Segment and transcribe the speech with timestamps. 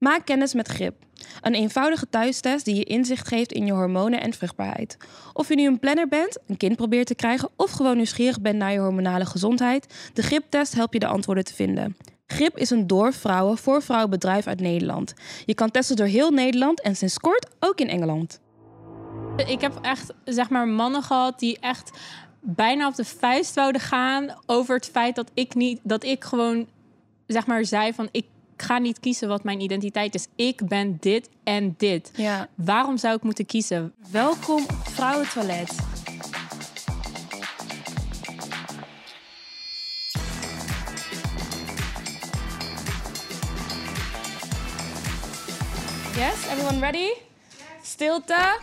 [0.00, 0.94] Maak kennis met GRIP.
[1.40, 4.96] Een eenvoudige thuistest die je inzicht geeft in je hormonen en vruchtbaarheid.
[5.32, 8.56] Of je nu een planner bent, een kind probeert te krijgen of gewoon nieuwsgierig bent
[8.56, 11.96] naar je hormonale gezondheid, de GRIP-test helpt je de antwoorden te vinden.
[12.26, 15.14] GRIP is een door vrouwen voor vrouwen bedrijf uit Nederland.
[15.44, 18.40] Je kan testen door heel Nederland en sinds kort ook in Engeland.
[19.36, 21.90] Ik heb echt, zeg maar, mannen gehad die echt
[22.40, 26.68] bijna op de vuist wouden gaan over het feit dat ik niet, dat ik gewoon,
[27.26, 28.24] zeg maar, zei van ik
[28.62, 30.26] ga niet kiezen wat mijn identiteit is.
[30.36, 32.10] Ik ben dit en dit.
[32.14, 32.48] Ja.
[32.54, 33.92] Waarom zou ik moeten kiezen?
[34.10, 35.74] Welkom op Vrouwentoilet.
[46.16, 47.08] Yes, everyone ready?
[47.82, 48.58] Stilte.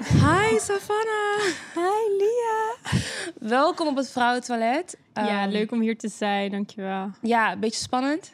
[0.00, 1.40] Hi Savannah.
[1.74, 3.00] Hi Lia.
[3.38, 4.96] Welkom op het Vrouwentoilet.
[5.14, 7.10] Ja, Ehm, leuk om hier te zijn, dankjewel.
[7.22, 8.32] Ja, een beetje spannend.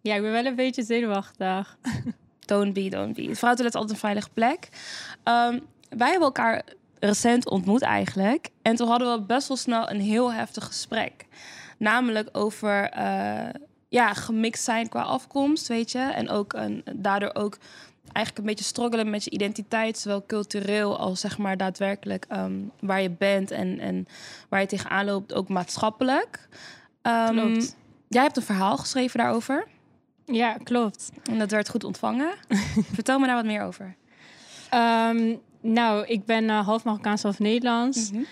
[0.00, 1.76] Ja, ik ben wel een beetje zenuwachtig.
[2.46, 3.22] Don't be, don't be.
[3.22, 4.68] Het vrouwentoilet is altijd een veilige plek.
[5.22, 6.62] Ehm, wij hebben elkaar
[6.98, 8.48] recent ontmoet eigenlijk.
[8.62, 11.26] En toen hadden we best wel snel een heel heftig gesprek.
[11.78, 13.48] Namelijk over eh,
[13.88, 15.98] ja, gemixt zijn qua afkomst, weet je.
[15.98, 17.58] En ook een, daardoor ook
[18.12, 19.98] eigenlijk een beetje struggelen met je identiteit.
[19.98, 24.06] Zowel cultureel als zeg maar daadwerkelijk ehm, waar je bent en, en
[24.48, 25.34] waar je tegenaan loopt.
[25.34, 26.48] Ook maatschappelijk.
[27.02, 27.76] Ehm, Klopt.
[28.08, 29.66] Jij hebt een verhaal geschreven daarover.
[30.30, 31.10] Ja, klopt.
[31.30, 32.30] En dat werd goed ontvangen.
[32.94, 33.96] Vertel me daar wat meer over.
[34.70, 38.10] Ehm, nou, ik ben eh, half Marokkaans, half Nederlands.
[38.10, 38.22] Mhm.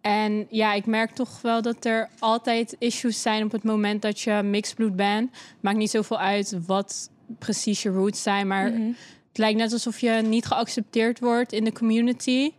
[0.00, 4.20] En ja, ik merk toch wel dat er altijd issues zijn op het moment dat
[4.20, 5.30] je mixed bent.
[5.60, 8.86] Maakt niet zoveel uit wat precies je roots zijn, maar Mhm.
[9.28, 12.52] het lijkt net alsof je niet geaccepteerd wordt in de community.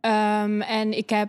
[0.00, 1.28] Ehm, en ik heb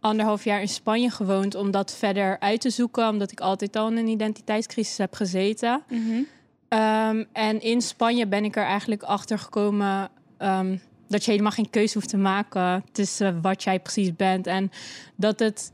[0.00, 3.90] anderhalf jaar in Spanje gewoond om dat verder uit te zoeken, omdat ik altijd al
[3.90, 5.82] in een identiteitscrisis heb gezeten.
[5.88, 6.22] Mhm.
[6.68, 10.76] Ehm, en in Spanje ben ik er eigenlijk achter gekomen ehm,
[11.08, 14.46] dat je helemaal geen keuze hoeft te maken tussen wat jij precies bent.
[14.46, 14.70] En
[15.16, 15.72] dat, het,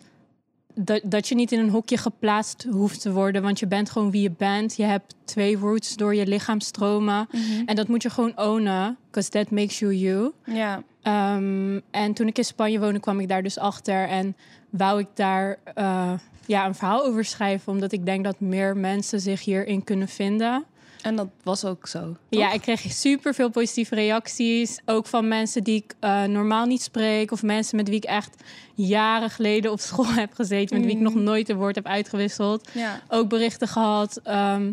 [0.74, 4.10] dat, dat je niet in een hokje geplaatst hoeft te worden, want je bent gewoon
[4.10, 4.76] wie je bent.
[4.76, 7.28] Je hebt twee roots door je lichaam stromen.
[7.32, 7.62] Mhm.
[7.66, 10.32] En dat moet je gewoon ownen, because that makes you you.
[10.44, 10.82] Ja.
[11.06, 14.08] Ehm, en toen ik in Spanje woonde, kwam ik daar dus achter.
[14.08, 14.36] En
[14.70, 16.12] wou ik daar eh,
[16.46, 17.72] ja, een verhaal over schrijven.
[17.72, 20.64] Omdat ik denk dat meer mensen zich hierin kunnen vinden.
[21.02, 22.16] En dat was ook zo.
[22.28, 24.78] Ja, ik kreeg super veel positieve reacties.
[24.84, 27.32] Ook van mensen die ik eh, normaal niet spreek.
[27.32, 28.42] Of mensen met wie ik echt
[28.74, 30.76] jaren geleden op school heb gezeten.
[30.76, 32.68] Met wie ik nog nooit een woord heb uitgewisseld.
[32.72, 33.00] Ja.
[33.08, 34.20] Ook berichten gehad.
[34.22, 34.72] ehm,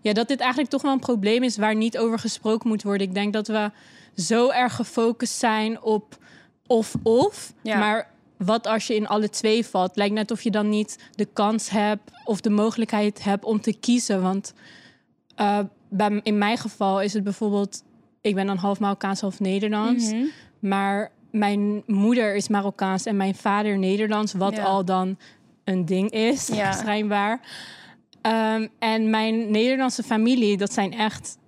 [0.00, 3.06] ja, dat dit eigenlijk toch wel een probleem is waar niet over gesproken moet worden.
[3.06, 3.70] Ik denk dat we
[4.16, 6.16] zo erg gefocust zijn op
[6.66, 7.52] of-of.
[7.62, 7.78] Ja.
[7.78, 9.96] Maar wat als je in alle twee valt?
[9.96, 13.72] Lijkt net of je dan niet de kans hebt of de mogelijkheid hebt om te
[13.80, 14.22] kiezen.
[14.22, 14.54] Want
[15.34, 15.58] eh,
[15.88, 17.82] bij, in mijn geval is het bijvoorbeeld...
[18.20, 20.10] Ik ben dan half Marokkaans, half Nederlands.
[20.12, 20.24] Mhm.
[20.58, 24.32] Maar mijn moeder is Marokkaans en mijn vader Nederlands.
[24.32, 24.62] Wat Ja.
[24.62, 25.18] al dan
[25.64, 26.72] een ding is, Ja.
[26.82, 27.40] schijnbaar.
[28.20, 31.38] Ehm, en mijn Nederlandse familie, dat zijn echt...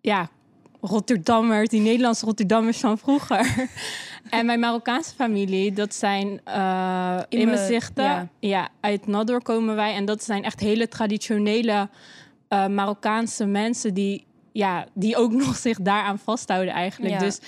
[0.00, 0.28] Ja,
[0.80, 3.68] Rotterdammers, die Nederlandse Rotterdammers van vroeger.
[4.30, 8.04] en mijn Marokkaanse familie, dat zijn uh, In mijn zichten.
[8.04, 8.28] ja.
[8.40, 8.68] Ja.
[8.80, 9.94] uit Nador komen wij.
[9.94, 11.88] En dat zijn echt hele traditionele
[12.48, 13.94] eh, Marokkaanse mensen...
[13.94, 17.14] Die, ja, die ook nog zich daaraan vasthouden eigenlijk.
[17.14, 17.18] Ja.
[17.18, 17.40] Dus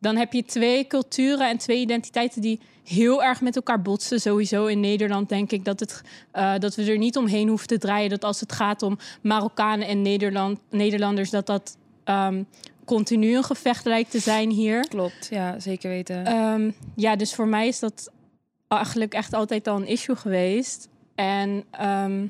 [0.00, 4.20] dan heb je twee culturen en twee identiteiten die heel erg met elkaar botsen.
[4.20, 7.78] Sowieso in Nederland denk ik dat, het, eh, dat we er niet omheen hoeven te
[7.78, 8.10] draaien.
[8.10, 12.42] Dat als het gaat om Marokkanen en Nederland, Nederlanders, dat dat ehm,
[12.88, 14.88] continu een gevecht lijkt te zijn hier.
[14.88, 16.24] Klopt, ja, zeker weten.
[16.24, 18.10] Ehm, ja, dus voor mij is dat
[18.68, 20.88] eigenlijk echt altijd al een issue geweest.
[21.14, 22.26] En ehm,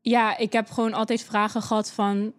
[0.00, 2.32] ja, ik heb gewoon altijd vragen gehad van...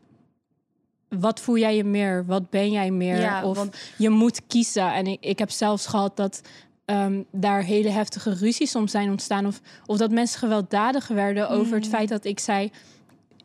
[1.09, 2.25] Wat voel jij je meer?
[2.25, 3.19] Wat ben jij meer?
[3.19, 4.93] Ja, of want- je moet kiezen.
[4.93, 6.41] En ik, ik heb zelfs gehad dat
[6.85, 9.45] ehm, daar hele heftige ruzies soms zijn ontstaan.
[9.45, 12.71] Of, of dat mensen gewelddadig werden over het feit dat ik zei...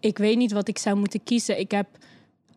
[0.00, 1.58] Ik weet niet wat ik zou moeten kiezen.
[1.58, 1.86] Ik heb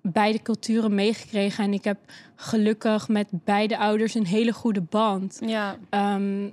[0.01, 1.63] beide culturen meegekregen.
[1.63, 1.97] En ik heb
[2.35, 5.39] gelukkig met beide ouders een hele goede band.
[5.45, 6.49] ja, Ehm,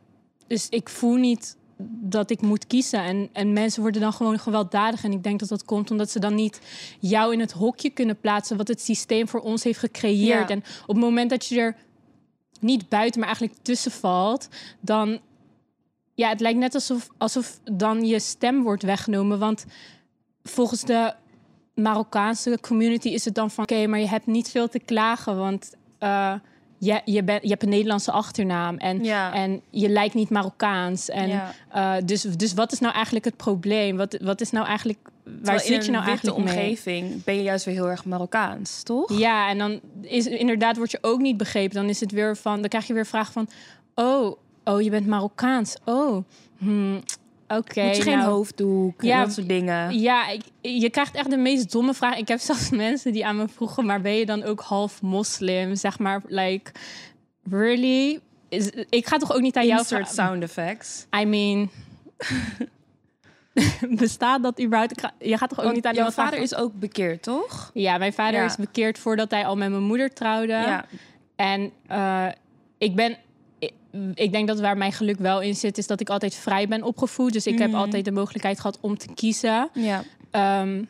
[0.47, 1.57] dus ik voel niet
[1.87, 3.03] dat ik moet kiezen.
[3.03, 5.05] En, en mensen worden dan gewoon gewelddadig.
[5.05, 6.61] En ik denk dat dat komt omdat ze dan niet
[7.01, 8.57] jou in het hokje kunnen plaatsen...
[8.57, 10.49] wat het systeem voor ons heeft gecreëerd.
[10.49, 10.55] Ja.
[10.55, 11.77] En op het moment dat je er
[12.61, 14.49] niet buiten, maar eigenlijk tussen valt...
[14.81, 15.21] dan...
[16.17, 19.39] Ja, het lijkt net alsof, alsof dan je stem wordt weggenomen.
[19.39, 19.65] Want
[20.43, 21.15] volgens de
[21.75, 23.65] Marokkaanse community is het dan van...
[23.65, 25.75] oké, maar je hebt niet veel te klagen, want...
[25.99, 26.35] eh,
[26.79, 29.33] je, je, bent je hebt een Nederlandse achternaam en, Ja.
[29.33, 31.09] en je lijkt niet Marokkaans.
[31.09, 31.55] En, Ja.
[31.69, 33.97] eh, dus, dus wat is nou eigenlijk het probleem?
[33.97, 36.47] Wat, wat is nou eigenlijk, waar Terwijl in zit je nou een eigenlijk mee?
[36.55, 39.19] omgeving ben je juist weer heel erg Marokkaans, toch?
[39.19, 41.75] Ja, en dan is inderdaad word je ook niet begrepen.
[41.75, 43.49] Dan is het weer van, dan krijg je weer vragen van,
[43.95, 45.77] oh, oh, je bent Marokkaans.
[45.85, 46.25] Oh,
[46.59, 47.03] hmm,
[47.57, 47.85] oké.
[47.85, 50.01] Moet je geen nou, hoofddoek en Ja, dat soort dingen.
[50.01, 52.19] Ja, ik, je krijgt echt de meest domme vragen.
[52.19, 55.75] Ik heb zelfs mensen die aan me vroegen, maar ben je dan ook half moslim?
[55.75, 56.73] Zeg maar, like,
[57.51, 58.21] really?
[58.49, 60.15] Is, ik ga toch ook niet aan jou vragen?
[60.15, 61.07] sound effects.
[61.21, 61.71] I mean,
[64.03, 65.01] bestaat dat überhaupt?
[65.01, 66.43] Ga- je gaat toch ook Want niet aan jouw vader vragen?
[66.43, 67.71] is ook bekeerd, toch?
[67.75, 68.47] Ja, mijn vader Ja.
[68.47, 70.53] is bekeerd voordat hij al met mijn moeder trouwde.
[70.53, 70.85] Ja.
[71.37, 72.27] En eh,
[72.79, 73.17] ik ben.
[74.15, 76.83] Ik, denk dat waar mijn geluk wel in zit, is dat ik altijd vrij ben
[76.83, 77.33] opgevoed.
[77.33, 77.79] Dus ik heb Mhm.
[77.79, 79.69] altijd de mogelijkheid gehad om te kiezen.
[79.75, 80.03] Ja.
[80.31, 80.85] Ehm,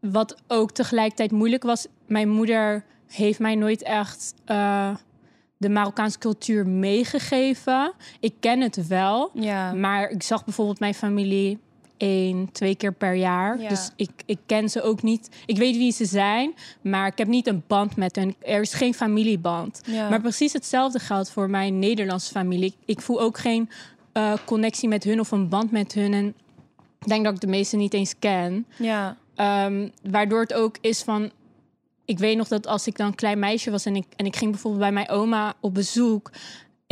[0.00, 4.94] wat ook tegelijkertijd moeilijk was, mijn moeder heeft mij nooit echt eh,
[5.56, 7.92] de Marokkaanse cultuur meegegeven.
[8.20, 9.72] Ik ken het wel, Ja.
[9.72, 11.58] maar ik zag bijvoorbeeld mijn familie
[12.02, 13.60] één, twee keer per jaar.
[13.60, 13.68] Ja.
[13.68, 15.28] Dus ik, ik ken ze ook niet.
[15.46, 18.34] Ik weet wie ze zijn, maar ik heb niet een band met hen.
[18.40, 19.80] Er is geen familieband.
[19.84, 20.08] Ja.
[20.08, 22.64] Maar precies hetzelfde geldt voor mijn Nederlandse familie.
[22.64, 23.70] Ik, ik voel ook geen
[24.12, 26.12] eh, connectie met hun of een band met hun.
[26.12, 26.26] En
[27.00, 28.66] ik denk dat ik de meeste niet eens ken.
[28.76, 29.16] ja.
[29.34, 31.30] Ehm, waardoor het ook is van.
[32.04, 34.36] Ik weet nog dat als ik dan een klein meisje was en ik, en ik
[34.36, 36.30] ging bijvoorbeeld bij mijn oma op bezoek.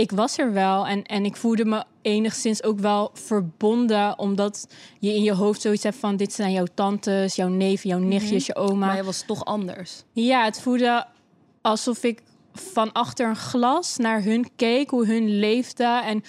[0.00, 4.18] Ik was er wel en, en ik voelde me enigszins ook wel verbonden.
[4.18, 4.68] Omdat
[4.98, 8.46] je in je hoofd zoiets hebt van: dit zijn jouw tantes, jouw neven, jouw nichtjes,
[8.46, 8.86] je oma.
[8.86, 10.02] Maar hij was toch anders.
[10.12, 11.06] Ja, het voelde
[11.60, 16.22] alsof ik van achter een glas naar hun keek, hoe hun leefden en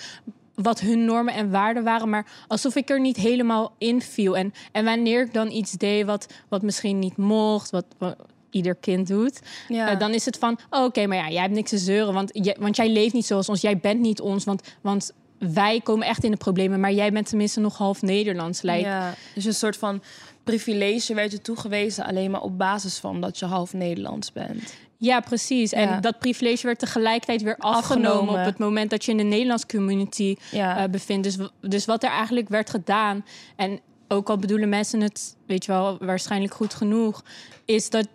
[0.56, 4.38] wat hun normen en waarden waren, maar alsof ik er niet helemaal in viel.
[4.38, 8.16] En, en wanneer ik dan iets deed wat, wat misschien niet mocht, wat, wat
[8.52, 9.90] ieder kind doet, Ja.
[9.92, 12.30] eh, dan is het van, oh, oké, maar ja, jij hebt niks te zeuren, want,
[12.34, 15.12] jij, want jij leeft niet zoals ons, jij bent niet ons, want, want
[15.54, 18.62] wij komen echt in de problemen, maar jij bent tenminste nog half Nederlands.
[18.62, 19.14] Like, ja.
[19.36, 20.02] Dus een soort van
[20.44, 24.74] privilege werd je toegewezen alleen maar op basis van dat je half Nederlands bent.
[24.98, 25.72] Ja, precies.
[25.72, 26.00] En Ja.
[26.00, 28.40] dat privilege werd tegelijkertijd weer afgenomen, Afgenomen.
[28.40, 30.78] op het moment dat je in de Nederlandse community Ja.
[30.84, 31.24] eh, bevindt.
[31.24, 33.26] Dus, dus wat er eigenlijk werd gedaan,
[33.56, 37.24] en ook al bedoelen mensen het, weet je wel, waarschijnlijk goed genoeg,
[37.66, 38.08] is dat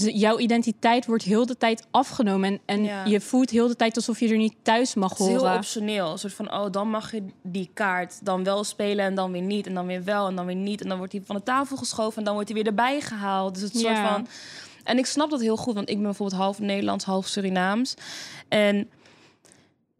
[0.00, 2.50] jouw identiteit wordt heel de tijd afgenomen.
[2.50, 3.04] En, en Ja.
[3.04, 5.54] je voelt heel de tijd alsof je er niet thuis mag Het is heel horen.
[5.56, 6.10] optioneel.
[6.12, 9.42] Een soort van, oh, dan mag je die kaart dan wel spelen en dan weer
[9.42, 9.66] niet.
[9.66, 10.80] En dan weer wel en dan weer niet.
[10.82, 13.54] En dan wordt hij van de tafel geschoven en dan wordt hij weer erbij gehaald.
[13.54, 14.12] Dus het soort Ja.
[14.12, 14.26] van...
[14.84, 17.94] En ik snap dat heel goed, want ik ben bijvoorbeeld half Nederlands, half Surinaams.
[18.48, 18.90] En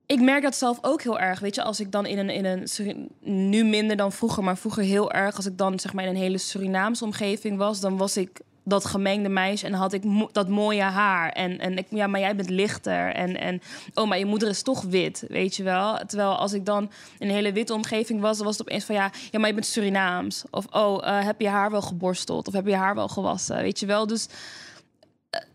[0.07, 1.41] ik merk dat zelf ook heel erg.
[1.41, 4.83] Weet je, als ik dan in een, in een nu minder dan vroeger, maar vroeger
[4.83, 5.37] heel erg.
[5.37, 8.85] Als ik dan zeg maar in een hele Surinaamse omgeving was, dan was ik dat
[8.85, 11.31] gemengde meisje en had ik dat mooie haar.
[11.31, 13.15] En, en ik, ja, maar jij bent lichter.
[13.15, 13.63] En, en
[13.95, 15.99] oh, maar je moeder is toch wit, weet je wel.
[16.07, 18.95] Terwijl als ik dan in een hele witte omgeving was, dan was het opeens van
[18.95, 20.45] ja, ja maar je bent Surinaams.
[20.51, 22.49] Of oh, eh, heb je haar wel geborsteld?
[22.49, 23.57] Of heb je haar wel gewassen?
[23.57, 24.07] Weet je wel.
[24.07, 24.29] Dus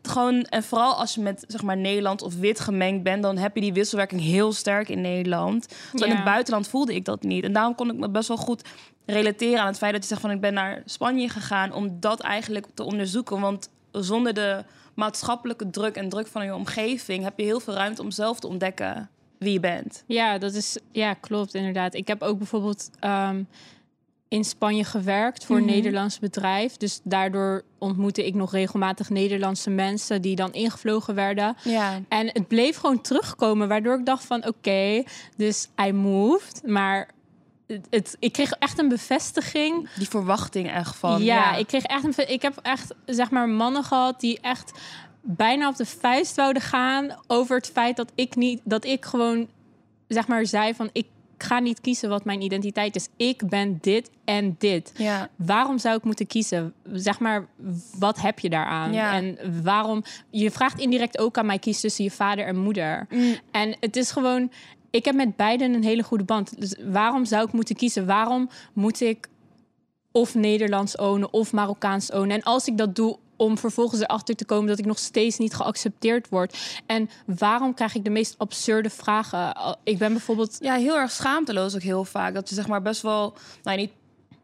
[0.02, 3.56] gewoon, en vooral als je met zeg maar Nederland of wit gemengd bent, dan heb
[3.56, 5.68] je die wisselwerking heel sterk in Nederland.
[5.68, 6.16] Terwijl in Ja.
[6.16, 7.44] het buitenland voelde ik dat niet.
[7.44, 8.62] En daarom kon ik me best wel goed
[9.06, 12.20] relateren aan het feit dat je zegt van ik ben naar Spanje gegaan om dat
[12.20, 13.40] eigenlijk te onderzoeken.
[13.40, 14.64] Want zonder de
[14.94, 18.48] maatschappelijke druk en druk van je omgeving heb je heel veel ruimte om zelf te
[18.48, 19.10] ontdekken
[19.40, 20.04] wie je bent.
[20.08, 21.94] Ja, dat is ja, klopt inderdaad.
[21.94, 23.44] Ik heb ook bijvoorbeeld ehm,
[24.30, 25.72] in Spanje gewerkt voor een Mhm.
[25.74, 26.78] Nederlands bedrijf.
[26.78, 31.56] Dus daardoor ontmoette ik nog regelmatig Nederlandse mensen die dan ingevlogen werden.
[31.64, 32.00] Ja.
[32.10, 35.04] En het bleef gewoon terugkomen, waardoor ik dacht van oké,
[35.38, 36.62] dus I moved.
[36.66, 37.10] Maar
[37.68, 39.90] het, het- ik kreeg echt een bevestiging.
[39.96, 41.24] Die verwachting echt van.
[41.24, 42.30] ja, ik kreeg echt een.
[42.30, 44.72] Ik heb echt zeg maar mannen gehad die echt
[45.22, 49.48] bijna op de vuist wouden gaan over het feit dat ik niet, dat ik gewoon
[50.08, 51.06] zeg maar zei van ik
[51.38, 53.08] ga niet kiezen wat mijn identiteit is.
[53.18, 54.92] Ik ben dit en dit.
[54.98, 55.30] Ja.
[55.36, 56.74] Waarom zou ik moeten kiezen?
[56.94, 57.48] Zeg maar,
[58.00, 58.94] wat heb je daaraan?
[58.94, 59.14] Ja.
[59.14, 60.04] En waarom?
[60.30, 63.08] Je vraagt indirect ook aan mij kies tussen je vader en moeder.
[63.10, 63.36] Mm.
[63.52, 64.52] En het is gewoon,
[64.90, 66.60] ik heb met beiden een hele goede band.
[66.60, 68.06] Dus waarom zou ik moeten kiezen?
[68.06, 69.28] Waarom moet ik
[70.12, 72.36] of Nederlands ownen of Marokkaans ownen?
[72.36, 75.54] En als ik dat doe, om vervolgens erachter te komen dat ik nog steeds niet
[75.56, 76.58] geaccepteerd word.
[76.86, 79.56] En waarom krijg ik de meest absurde vragen?
[79.56, 80.58] Al- Ik ben bijvoorbeeld.
[80.60, 82.34] Ja, heel erg schaamteloos ook heel vaak.
[82.34, 83.92] Dat je zeg maar best wel, nou niet,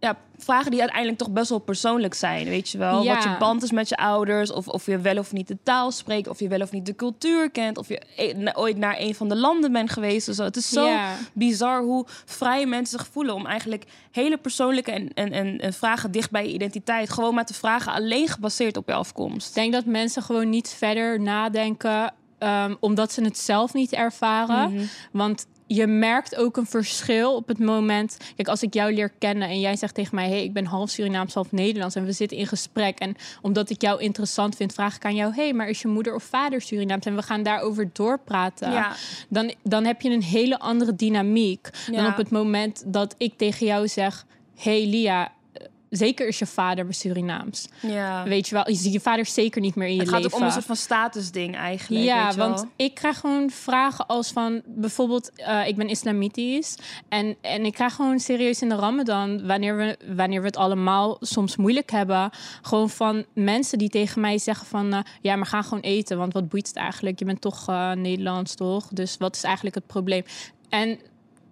[0.03, 3.03] ja, vragen die uiteindelijk toch best wel persoonlijk zijn, weet je wel.
[3.03, 3.13] Ja.
[3.13, 5.91] Wat je band is met je ouders, of, of je wel of niet de taal
[5.91, 9.15] spreekt, of je wel of niet de cultuur kent, of je e- ooit naar een
[9.15, 10.29] van de landen bent geweest.
[10.29, 10.43] of zo.
[10.43, 11.15] Het is zo Ja.
[11.33, 16.11] bizar hoe vrij mensen zich voelen om eigenlijk hele persoonlijke en, en, en, en vragen
[16.11, 19.47] dicht bij je identiteit gewoon maar te vragen alleen gebaseerd op je afkomst.
[19.47, 24.73] Ik denk dat mensen gewoon niet verder nadenken ehm, omdat ze het zelf niet ervaren.
[24.73, 24.83] Mhm.
[25.11, 28.17] Want je merkt ook een verschil op het moment.
[28.35, 30.89] Kijk, als ik jou leer kennen en jij zegt tegen mij: hey, ik ben half
[30.89, 31.95] Surinaams, half Nederlands.
[31.95, 32.99] En we zitten in gesprek.
[32.99, 36.15] En omdat ik jou interessant vind, vraag ik aan jou: hey, maar is je moeder
[36.15, 37.05] of vader Surinaams?
[37.05, 38.71] En we gaan daarover doorpraten.
[38.71, 38.95] Ja.
[39.29, 43.65] Dan, dan heb je een hele andere dynamiek dan op het moment dat ik tegen
[43.65, 44.25] jou zeg:
[44.55, 45.31] hey, Lia.
[45.97, 47.67] Zeker is je vader Surinaams.
[47.81, 48.23] ja.
[48.23, 50.33] Weet je wel, je ziet je vader zeker niet meer in je Het gaat leven.
[50.33, 52.03] ook om een soort van statusding eigenlijk.
[52.05, 52.49] Ja, weet je wel.
[52.49, 56.75] want ik krijg gewoon vragen als van bijvoorbeeld, eh, ik ben islamitisch
[57.09, 61.17] en, en ik krijg gewoon serieus in de Ramadan, wanneer we, wanneer we het allemaal
[61.19, 62.29] soms moeilijk hebben,
[62.61, 66.33] gewoon van mensen die tegen mij zeggen van, eh, ja, maar ga gewoon eten, want
[66.33, 67.19] wat boeit het eigenlijk?
[67.19, 68.87] Je bent toch eh, Nederlands, toch?
[68.87, 70.23] Dus wat is eigenlijk het probleem?
[70.69, 70.99] En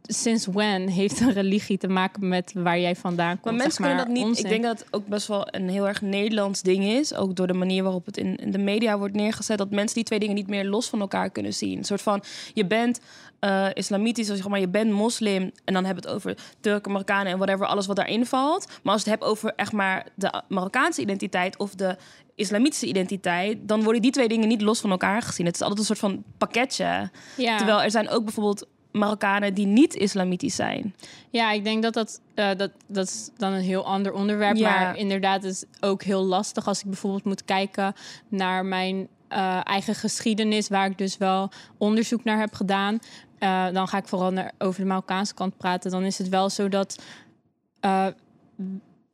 [0.01, 3.43] sinds when heeft een religie te maken met waar jij vandaan komt?
[3.43, 4.25] Maar zeg mensen kunnen dat niet.
[4.25, 4.43] onzin.
[4.43, 7.13] Ik denk dat het ook best wel een heel erg Nederlands ding is.
[7.13, 9.58] Ook door de manier waarop het in, in de media wordt neergezet.
[9.58, 11.77] Dat mensen die twee dingen niet meer los van elkaar kunnen zien.
[11.77, 13.00] Een soort van, je bent
[13.39, 15.51] eh, islamitisch, zeg maar, je bent moslim.
[15.65, 18.67] En dan hebben we het over Turken, Marokkanen en whatever, alles wat daarin valt.
[18.84, 21.98] Maar als het hebt over echt maar de Marokkaanse identiteit of de
[22.36, 25.46] islamitische identiteit, dan worden die twee dingen niet los van elkaar gezien.
[25.46, 27.10] Het is altijd een soort van pakketje.
[27.38, 27.58] ja.
[27.58, 30.95] Terwijl er zijn ook bijvoorbeeld Marokkanen die niet islamitisch zijn.
[31.29, 34.55] Ja, ik denk dat dat, eh, dat dat is dan een heel ander onderwerp.
[34.55, 34.79] Ja.
[34.79, 37.93] Maar inderdaad, het is ook heel lastig als ik bijvoorbeeld moet kijken
[38.27, 43.00] naar mijn eh, eigen geschiedenis, waar ik dus wel onderzoek naar heb gedaan.
[43.39, 45.91] Eh, dan ga ik vooral naar, over de Marokkaanse kant praten.
[45.91, 47.03] Dan is het wel zo dat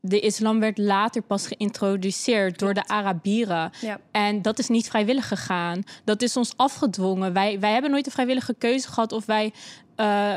[0.08, 3.72] de islam werd later pas geïntroduceerd door de Arabieren.
[3.82, 4.00] Ja.
[4.12, 5.84] En dat is niet vrijwillig gegaan.
[6.04, 7.34] Dat is ons afgedwongen.
[7.34, 9.54] Wij, wij hebben nooit een vrijwillige keuze gehad of wij,
[9.96, 10.36] eh,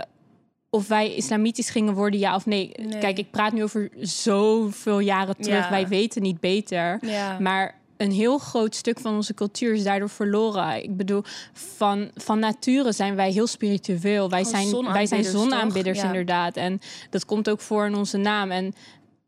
[0.70, 2.70] of wij islamitisch gingen worden, ja of nee.
[2.82, 2.98] Nee.
[2.98, 5.64] Kijk, ik praat nu over zoveel jaren terug.
[5.64, 5.70] Ja.
[5.70, 6.98] Wij weten niet beter.
[7.00, 7.38] Ja.
[7.38, 10.82] Maar een heel groot stuk van onze cultuur is daardoor verloren.
[10.82, 11.22] Ik bedoel,
[11.52, 14.30] van, van nature zijn wij heel spiritueel.
[14.30, 16.04] Wij zijn, wij zijn zonaanbidders, Ja.
[16.06, 16.56] inderdaad.
[16.56, 18.50] En dat komt ook voor in onze naam.
[18.50, 18.72] En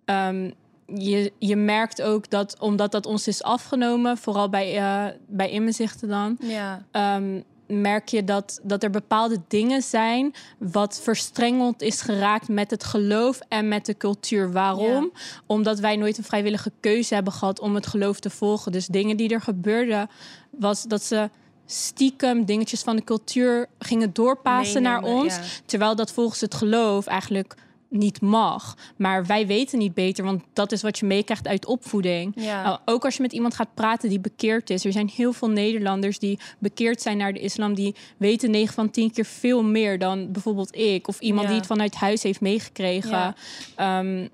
[0.04, 0.50] ehm,
[0.86, 6.08] je, je merkt ook dat, omdat dat ons is afgenomen, vooral bij, eh bij inzichten
[6.08, 6.84] dan, ja.
[6.90, 7.40] ehm,
[7.80, 13.40] merk je dat, dat er bepaalde dingen zijn wat verstrengeld is geraakt met het geloof
[13.48, 14.52] en met de cultuur.
[14.52, 15.12] Waarom?
[15.46, 18.72] Omdat wij nooit een vrijwillige keuze hebben gehad om het geloof te volgen.
[18.72, 20.08] Dus dingen die er gebeurden,
[20.50, 21.30] was dat ze
[21.66, 25.34] stiekem dingetjes van de cultuur gingen doorpassen naar ons.
[25.34, 25.42] ja.
[25.66, 27.54] Terwijl dat volgens het geloof eigenlijk
[27.92, 28.76] niet mag.
[28.96, 32.32] Maar wij weten niet beter, want dat is wat je meekrijgt uit opvoeding.
[32.36, 32.62] Ja.
[32.62, 34.84] Nou, ook als je met iemand gaat praten die bekeerd is.
[34.84, 37.74] Er zijn heel veel Nederlanders die bekeerd zijn naar de islam.
[37.74, 41.08] Die weten 9 van 10 keer veel meer dan bijvoorbeeld ik.
[41.08, 41.48] Of iemand Ja.
[41.48, 43.10] die het vanuit huis heeft meegekregen.
[43.10, 43.34] Ja.
[43.76, 44.26] Ehm,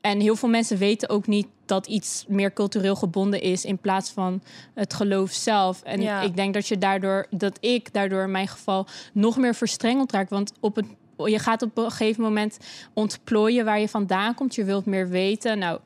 [0.00, 4.10] en heel veel mensen weten ook niet dat iets meer cultureel gebonden is in plaats
[4.10, 4.42] van
[4.74, 5.82] het geloof zelf.
[5.82, 10.12] En ik denk dat je daardoor, dat ik daardoor in mijn geval nog meer verstrengeld
[10.12, 10.28] raak.
[10.28, 10.86] Want op het,
[11.24, 12.58] je gaat op een gegeven moment
[12.92, 14.54] ontplooien waar je vandaan komt.
[14.54, 15.58] Je wilt meer weten.
[15.58, 15.80] Nou,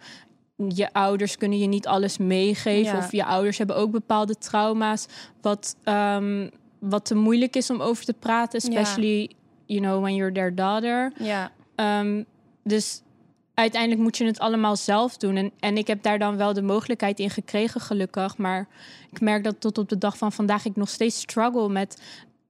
[0.68, 2.92] je ouders kunnen je niet alles meegeven.
[2.92, 2.98] Ja.
[2.98, 5.06] Of je ouders hebben ook bepaalde trauma's.
[5.40, 8.72] Wat, ehm, wat te moeilijk is om over te praten.
[8.72, 8.78] Ja.
[8.78, 9.30] Especially,
[9.66, 11.12] you know, when you're their daughter.
[11.18, 11.50] ja.
[11.74, 12.22] Ehm,
[12.64, 13.02] dus
[13.54, 15.36] uiteindelijk moet je het allemaal zelf doen.
[15.36, 18.36] En, en ik heb daar dan wel de mogelijkheid in gekregen, gelukkig.
[18.36, 18.68] Maar
[19.10, 22.02] ik merk dat tot op de dag van vandaag ik nog steeds struggle met.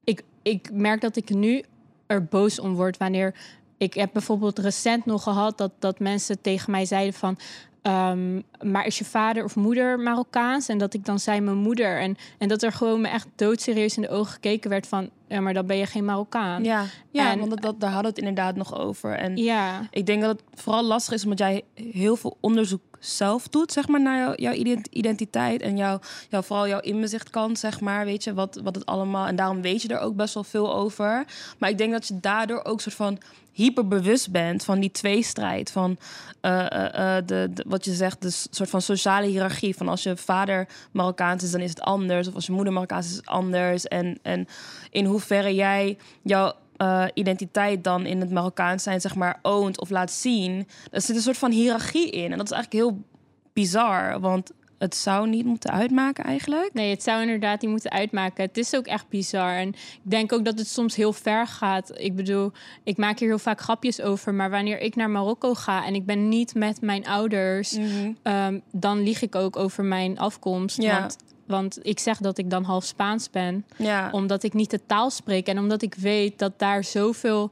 [0.04, 1.62] Ik, ik merk dat ik nu
[2.10, 3.34] er boos om word wanneer.
[3.76, 7.38] Ik heb bijvoorbeeld recent nog gehad dat, dat mensen tegen mij zeiden van.
[7.82, 10.68] ehm, maar is je vader of moeder Marokkaans?
[10.68, 12.00] En dat ik dan zei mijn moeder.
[12.00, 15.10] En, en dat er gewoon me echt doodserieus in de ogen gekeken werd van...
[15.28, 16.64] ja, maar dan ben je geen Marokkaan.
[16.64, 19.12] Ja, ja En- want dat, dat, daar hadden we het inderdaad nog over.
[19.14, 19.80] En ja.
[19.90, 23.88] ik denk dat het vooral lastig is omdat jij heel veel onderzoek zelf doet, zeg
[23.88, 28.24] maar, naar jou- jouw ident- identiteit en jouw, jouw, vooral jouw inzichtkant, zeg maar, weet
[28.24, 29.26] je, wat, wat het allemaal...
[29.26, 31.24] En daarom weet je er ook best wel veel over.
[31.58, 33.18] Maar ik denk dat je daardoor ook soort van
[33.52, 35.70] hyperbewust bent van die tweestrijd.
[35.70, 35.98] Van
[36.40, 39.76] eh, eh, eh, de, wat je zegt, de soort van sociale hiërarchie.
[39.76, 42.28] Van als je vader Marokkaans is, dan is het anders.
[42.28, 43.84] Of als je moeder Marokkaans is, anders.
[43.84, 44.48] En, en
[44.90, 49.90] in hoeverre jij jouw eh, identiteit dan in het Marokkaans zijn, zeg maar, oont of
[49.90, 50.68] laat zien.
[50.90, 52.32] Er zit een soort van hiërarchie in.
[52.32, 53.04] En dat is eigenlijk heel
[53.52, 54.20] bizar.
[54.20, 56.72] Want het zou niet moeten uitmaken eigenlijk.
[56.72, 58.44] Nee, het zou inderdaad niet moeten uitmaken.
[58.44, 59.56] Het is ook echt bizar.
[59.56, 61.98] En ik denk ook dat het soms heel ver gaat.
[61.98, 62.52] Ik bedoel,
[62.84, 64.34] ik maak hier heel vaak grapjes over.
[64.34, 67.78] Maar wanneer ik naar Marokko ga en ik ben niet met mijn ouders,
[68.22, 70.82] ehm, dan lieg ik ook over mijn afkomst.
[70.82, 71.00] Ja.
[71.00, 71.16] Want,
[71.50, 73.64] want ik zeg dat ik dan half Spaans ben.
[73.76, 74.08] Ja.
[74.12, 75.46] Omdat ik niet de taal spreek.
[75.46, 77.50] En omdat ik weet dat daar zoveel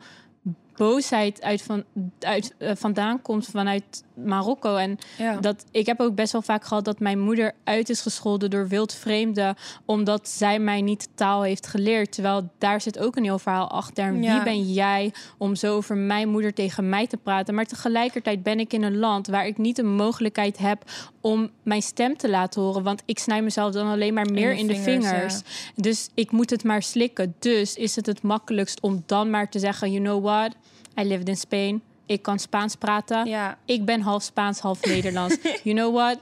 [0.76, 1.85] boosheid uit van,
[2.21, 4.76] uit, eh, vandaan komt vanuit Marokko.
[4.76, 5.37] En Ja.
[5.37, 8.68] dat, ik heb ook best wel vaak gehad dat mijn moeder uit is gescholden door
[8.68, 9.56] wildvreemden.
[9.84, 12.12] Omdat zij mij niet de taal heeft geleerd.
[12.12, 14.04] Terwijl daar zit ook een heel verhaal achter.
[14.04, 14.34] En Ja.
[14.34, 17.54] wie ben jij om zo over mijn moeder tegen mij te praten?
[17.54, 20.82] Maar tegelijkertijd ben ik in een land waar ik niet de mogelijkheid heb
[21.20, 22.82] om mijn stem te laten horen.
[22.82, 25.40] Want ik snij mezelf dan alleen maar meer de in de vingers, vingers.
[25.75, 27.34] Dus ik moet het maar slikken.
[27.38, 30.52] Dus is het het makkelijkst om dan maar te zeggen: you know what?
[31.00, 31.82] I lived in Spain.
[32.09, 33.27] Ik kan Spaans praten.
[33.27, 33.59] Ja.
[33.65, 35.37] Ik ben half Spaans, half Nederlands.
[35.65, 36.19] you know what?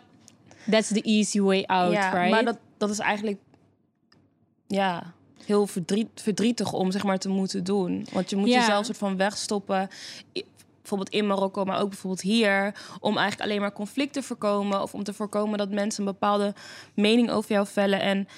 [0.71, 2.31] That's the easy way out, ja, right?
[2.31, 3.39] maar dat, dat is eigenlijk
[4.67, 5.13] ja,
[5.45, 8.07] heel verdriet, verdrietig om zeg maar te moeten doen.
[8.13, 8.59] Want je moet Ja.
[8.59, 9.89] jezelf soort van wegstoppen.
[10.37, 10.45] I-
[10.81, 12.75] Bijvoorbeeld in Marokko, maar ook bijvoorbeeld hier.
[13.01, 14.83] Om eigenlijk alleen maar conflict te voorkomen.
[14.83, 16.55] Of om te voorkomen dat mensen een bepaalde
[16.95, 18.01] mening over jou vellen.
[18.01, 18.29] En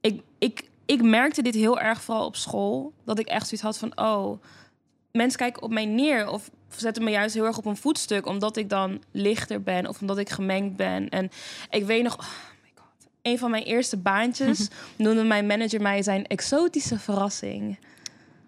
[0.00, 2.92] ik, ik, ik merkte dit heel erg vooral op school.
[3.04, 4.42] Dat ik echt zoiets had van, oh,
[5.12, 6.28] mensen kijken op mij neer.
[6.28, 8.26] Of zetten me juist heel erg op een voetstuk.
[8.26, 9.86] Omdat ik dan lichter ben.
[9.88, 11.08] Of omdat ik gemengd ben.
[11.08, 11.30] En
[11.70, 12.24] ik weet nog, oh
[12.62, 13.08] my god.
[13.22, 17.78] Een van mijn eerste baantjes noemde mijn manager mij zijn exotische verrassing.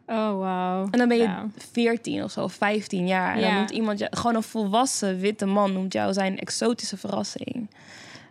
[0.06, 0.88] oh, wow.
[0.90, 1.49] En dan ben je Ja.
[1.73, 3.35] 14 of zo, of 15 jaar.
[3.35, 7.71] En dan noemt iemand je, gewoon een volwassen witte man noemt jou zijn exotische verrassing.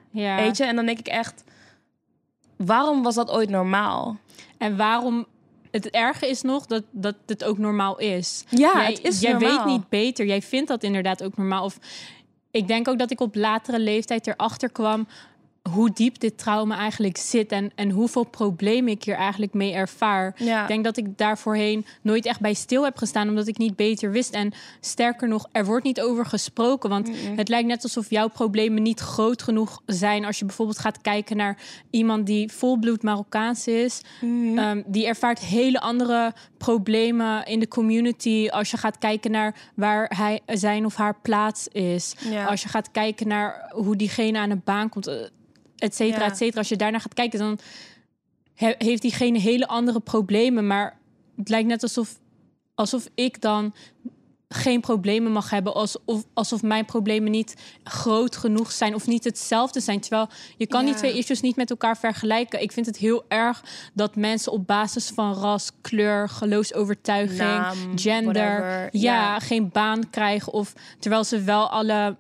[0.10, 0.36] Ja.
[0.36, 0.64] Weet je?
[0.64, 1.44] En dan denk ik echt,
[2.56, 4.18] waarom was dat ooit normaal?
[4.58, 5.26] En waarom...
[5.76, 8.44] Het erge is nog dat, dat het ook normaal is.
[8.50, 9.58] Ja, jij, het is jij normaal.
[9.58, 10.26] weet niet beter.
[10.26, 11.64] Jij vindt dat inderdaad ook normaal.
[11.64, 11.78] Of
[12.52, 15.08] ik denk ook dat ik op latere leeftijd erachter kwam
[15.72, 20.36] hoe diep dit trauma eigenlijk zit en, en hoeveel problemen ik hier eigenlijk mee ervaar.
[20.38, 20.62] Ja.
[20.62, 23.76] Ik denk dat ik daar voorheen nooit echt bij stil heb gestaan, omdat ik niet
[23.76, 24.34] beter wist.
[24.34, 26.90] En sterker nog, er wordt niet over gesproken.
[26.90, 30.26] Want het lijkt net alsof jouw problemen niet groot genoeg zijn.
[30.26, 31.58] Als je bijvoorbeeld gaat kijken naar
[31.90, 34.02] iemand die volbloed Marokkaans is.
[34.22, 34.58] Mhm.
[34.58, 38.48] Ehm, die ervaart hele andere problemen in de community.
[38.52, 42.16] Als je gaat kijken naar waar hij zijn of haar plaats is.
[42.30, 42.46] Ja.
[42.46, 45.34] Als je gaat kijken naar hoe diegene aan de baan komt.
[45.78, 46.30] Et cetera, Ja.
[46.32, 46.58] et cetera.
[46.60, 47.60] Als je daarnaar gaat kijken, dan
[48.54, 50.68] he- heeft diegene hele andere problemen.
[50.68, 50.98] Maar
[51.36, 52.20] het lijkt net alsof,
[52.76, 53.74] alsof ik dan
[54.50, 55.74] geen problemen mag hebben.
[55.74, 60.00] Alsof, alsof mijn problemen niet groot genoeg zijn of niet hetzelfde zijn.
[60.00, 60.28] Terwijl
[60.58, 62.62] je kan die twee issues niet met elkaar vergelijken.
[62.62, 63.64] Ik vind het heel erg
[63.94, 69.40] dat mensen op basis van ras, kleur, geloofsovertuiging, Naam, gender, ja.
[69.40, 70.54] geen baan krijgen.
[70.54, 72.16] Of terwijl ze wel alle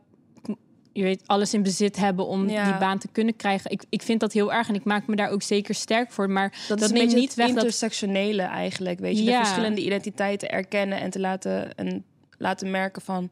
[0.96, 2.64] je weet, alles in bezit hebben om Ja.
[2.64, 3.72] die baan te kunnen krijgen.
[3.72, 6.30] Ik, ik vind dat heel erg en ik maak me daar ook zeker sterk voor.
[6.30, 9.26] Maar Dat, dat, is een neemt beetje niet weg dat intersectionele eigenlijk, weet je.
[9.26, 12.06] De verschillende identiteiten erkennen en te laten, en
[12.38, 13.30] laten merken van...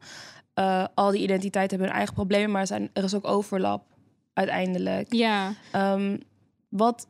[0.54, 3.84] eh, al die identiteiten hebben hun eigen problemen, maar er, zijn, er is ook overlap
[4.32, 5.12] uiteindelijk.
[5.12, 6.16] ja, Ehm,
[6.68, 7.06] wat,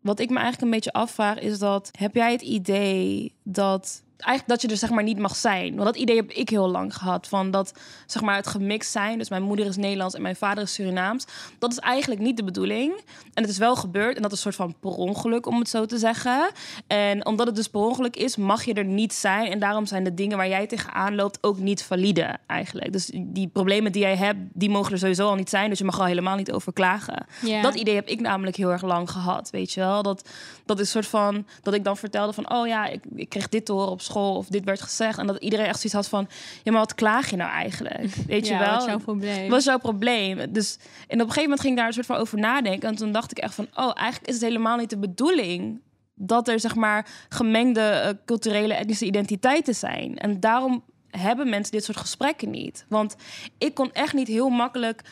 [0.00, 1.88] wat ik me eigenlijk een beetje afvraag is dat...
[1.98, 4.02] heb jij het idee dat...
[4.20, 5.74] Eigenlijk dat je er zeg maar niet mag zijn.
[5.74, 7.28] Want dat idee heb ik heel lang gehad.
[7.28, 7.72] Van dat
[8.06, 9.18] zeg maar het gemixt zijn.
[9.18, 11.24] Dus mijn moeder is Nederlands en mijn vader is Surinaams.
[11.58, 12.92] Dat is eigenlijk niet de bedoeling.
[13.34, 14.16] En het is wel gebeurd.
[14.16, 16.50] En dat is een soort van per ongeluk, om het zo te zeggen.
[16.86, 19.50] En omdat het dus per ongeluk is, mag je er niet zijn.
[19.50, 22.92] En daarom zijn de dingen waar jij tegenaan loopt ook niet valide eigenlijk.
[22.92, 25.68] Dus die problemen die jij hebt, die mogen er sowieso al niet zijn.
[25.68, 27.26] Dus je mag er al helemaal niet over klagen.
[27.62, 30.02] Dat idee heb ik namelijk heel erg lang gehad, weet je wel.
[30.02, 30.28] Dat,
[30.64, 32.52] dat is een soort van, dat ik dan vertelde van...
[32.52, 35.18] oh ja, ik, ik kreeg dit te horen op school of dit werd gezegd.
[35.18, 36.28] En dat iedereen echt zoiets had van...
[36.62, 38.14] ja, maar wat klaag je nou eigenlijk?
[38.26, 38.70] Weet je wel?
[38.70, 39.50] wat is jouw probleem?
[39.50, 40.52] Wat is jouw probleem?
[40.52, 42.88] Dus en op een gegeven moment ging ik daar een soort van over nadenken.
[42.88, 45.80] En toen dacht ik echt van, oh, eigenlijk is het helemaal niet de bedoeling
[46.14, 50.18] dat er zeg maar gemengde eh, culturele etnische identiteiten zijn.
[50.18, 52.84] En daarom hebben mensen dit soort gesprekken niet.
[52.88, 53.16] Want
[53.58, 55.02] ik kon echt niet heel makkelijk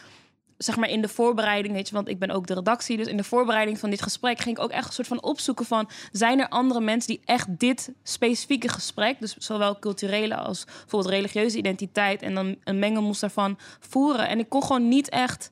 [0.59, 3.17] zeg maar in de voorbereiding, weet je, want ik ben ook de redactie, dus in
[3.17, 6.41] de voorbereiding van dit gesprek ging ik ook echt een soort van opzoeken van, zijn
[6.41, 12.23] er andere mensen die echt dit specifieke gesprek, dus zowel culturele als bijvoorbeeld religieuze identiteit
[12.23, 14.29] en dan een mengelmoes daarvan voeren.
[14.29, 15.51] En ik kon gewoon niet echt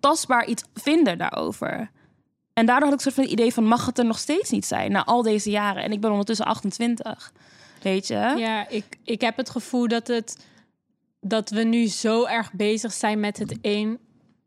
[0.00, 1.90] tastbaar iets vinden daarover.
[2.52, 4.66] En daardoor had ik een soort van idee van, mag het er nog steeds niet
[4.66, 5.82] zijn na al deze jaren?
[5.82, 7.32] En ik ben ondertussen 28,
[7.82, 8.14] weet je?
[8.36, 10.46] Ja, ik, ik heb het gevoel dat, het,
[11.28, 13.98] dat we nu zo erg bezig zijn met het een,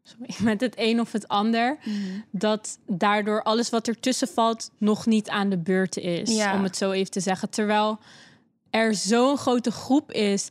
[0.03, 1.95] sorry, met het een of het ander, Mhm.
[2.31, 6.53] dat daardoor alles wat ertussen valt nog niet aan de beurt is, Ja.
[6.55, 7.49] om het zo even te zeggen.
[7.49, 7.99] Terwijl
[8.69, 10.49] er zo'n grote groep is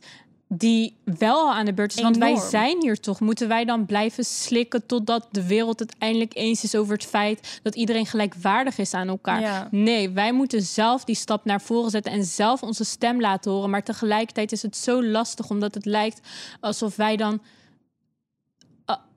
[0.51, 2.01] die wel al aan de beurt is.
[2.01, 3.19] Want wij zijn hier toch.
[3.19, 7.59] Moeten wij dan blijven slikken totdat de wereld het eindelijk eens is over het feit
[7.63, 9.41] dat iedereen gelijkwaardig is aan elkaar?
[9.41, 9.67] Ja.
[9.71, 13.69] Nee, wij moeten zelf die stap naar voren zetten en zelf onze stem laten horen.
[13.69, 16.19] Maar tegelijkertijd is het zo lastig omdat het lijkt
[16.59, 17.41] alsof wij dan.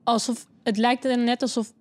[0.05, 1.73] alsof het lijkt er net alsof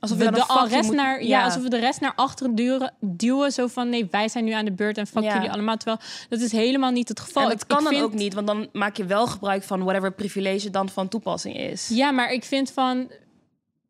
[0.00, 1.44] Alsof we de rest moet- naar, ja.
[1.44, 3.52] alsof we de rest naar achteren duwen, duwen.
[3.52, 5.34] Zo van nee, wij zijn nu aan de beurt en fuck Ja.
[5.34, 5.76] jullie allemaal.
[5.76, 7.42] Terwijl dat is helemaal niet het geval.
[7.42, 9.62] En dat Ik- kan ik dan vind- ook niet, want dan maak je wel gebruik
[9.62, 11.88] van whatever privilege dan van toepassing is.
[11.88, 13.10] Ja, maar ik vind van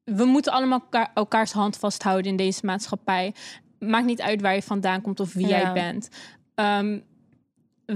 [0.05, 3.35] we moeten allemaal elkaar, elkaars hand vasthouden in deze maatschappij.
[3.79, 5.59] Maakt niet uit waar je vandaan komt of wie Ja.
[5.61, 6.09] jij bent.
[6.55, 6.99] Ehm,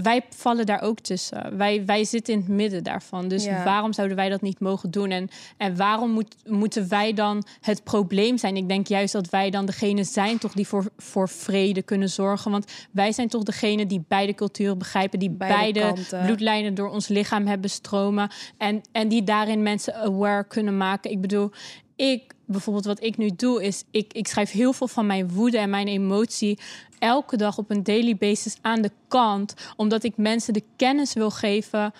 [0.03, 1.57] wij vallen daar ook tussen.
[1.57, 3.29] Wij, wij zitten in het midden daarvan.
[3.29, 3.65] Dus Ja.
[3.65, 5.11] waarom zouden wij dat niet mogen doen?
[5.11, 8.57] En, en waarom moet, moeten wij dan het probleem zijn?
[8.57, 12.51] Ik denk juist dat wij dan degene zijn toch die voor, voor vrede kunnen zorgen.
[12.51, 15.19] Want wij zijn toch degene die beide culturen begrijpen.
[15.19, 18.31] Die Beide beide, bloedlijnen door ons lichaam hebben stromen.
[18.59, 21.11] En, en die daarin mensen aware kunnen maken.
[21.11, 21.51] Ik bedoel,
[21.97, 25.59] ik bijvoorbeeld wat ik nu doe is ik, ik schrijf heel veel van mijn woede
[25.59, 26.59] en mijn emotie
[26.99, 31.31] elke dag op een daily basis aan de kant omdat ik mensen de kennis wil
[31.31, 31.93] geven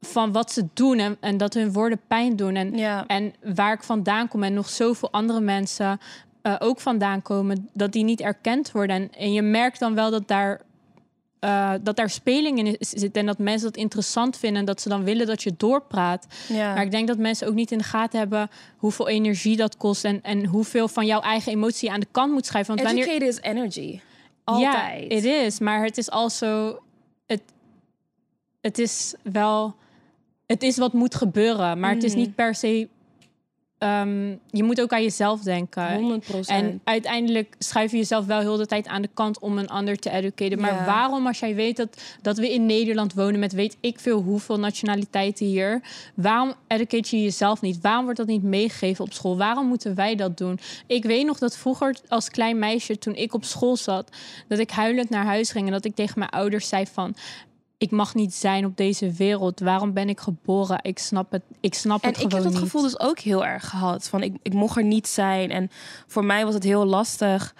[0.00, 3.06] van wat ze doen en, en dat hun woorden pijn doen en, Ja.
[3.06, 5.98] en waar ik vandaan kom en nog zoveel andere mensen
[6.42, 10.10] eh, ook vandaan komen dat die niet erkend worden en, en je merkt dan wel
[10.10, 10.60] dat daar
[11.40, 14.88] eh, dat daar speling in zit en dat mensen dat interessant vinden en dat ze
[14.88, 16.26] dan willen dat je doorpraat.
[16.48, 16.74] Ja.
[16.74, 20.04] Maar ik denk dat mensen ook niet in de gaten hebben hoeveel energie dat kost
[20.04, 22.74] en, en hoeveel van jouw eigen emotie aan de kant moet schrijven.
[22.74, 24.00] Want wanneer Educated is energy.
[24.44, 25.10] Altijd.
[25.12, 26.80] ja, het is, maar het is also
[27.26, 27.42] het,
[28.60, 29.74] het is wel
[30.46, 32.20] het is wat moet gebeuren, maar het is Mhm.
[32.20, 32.88] niet per se.
[33.80, 35.94] Ehm, je moet ook aan jezelf denken.
[35.94, 39.68] 100 En uiteindelijk schuif je jezelf wel heel de tijd aan de kant om een
[39.68, 40.60] ander te educaten.
[40.60, 40.84] Maar Ja.
[40.84, 44.58] waarom, als jij weet dat, dat we in Nederland wonen met weet ik veel hoeveel
[44.58, 45.80] nationaliteiten hier,
[46.14, 47.80] waarom educate je jezelf niet?
[47.80, 49.36] Waarom wordt dat niet meegegeven op school?
[49.36, 50.58] Waarom moeten wij dat doen?
[50.86, 54.10] Ik weet nog dat vroeger als klein meisje, toen ik op school zat,
[54.48, 57.14] dat ik huilend naar huis ging en dat ik tegen mijn ouders zei van.
[57.80, 59.60] Ik mag niet zijn op deze wereld.
[59.60, 60.78] Waarom ben ik geboren?
[60.82, 61.42] Ik snap het.
[61.60, 62.62] Ik snap En het ik gewoon heb dat niet.
[62.62, 64.08] gevoel dus ook heel erg gehad.
[64.08, 65.50] Van ik, ik mocht er niet zijn.
[65.50, 65.70] En
[66.06, 67.54] voor mij was het heel lastig.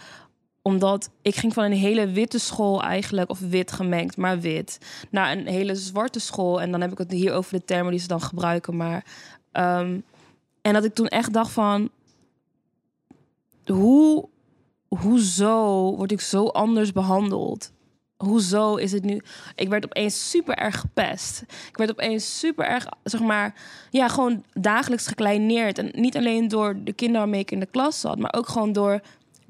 [0.63, 3.31] Omdat ik ging van een hele witte school eigenlijk.
[3.31, 4.79] Of wit gemengd, maar wit.
[5.11, 6.61] Naar een hele zwarte school.
[6.61, 8.77] En dan heb ik het hier over de termen die ze dan gebruiken.
[8.77, 9.05] Maar,
[9.53, 10.01] ehm,
[10.63, 11.91] en dat ik toen echt dacht van...
[13.65, 14.29] Hoe,
[14.89, 17.73] hoezo word ik zo anders behandeld?
[18.21, 19.21] Hoezo is het nu?
[19.55, 21.43] Ik werd opeens super erg gepest.
[21.69, 23.55] Ik werd opeens super erg, zeg maar,
[23.91, 25.79] ja, gewoon dagelijks gekleineerd.
[25.79, 28.73] En niet alleen door de kinderen waarmee ik in de klas zat, maar ook gewoon
[28.73, 29.01] door